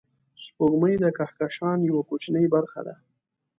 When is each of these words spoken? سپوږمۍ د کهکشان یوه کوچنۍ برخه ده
سپوږمۍ 0.43 0.93
د 0.99 1.05
کهکشان 1.17 1.77
یوه 1.89 2.01
کوچنۍ 2.09 2.45
برخه 2.55 2.81
ده 2.87 2.95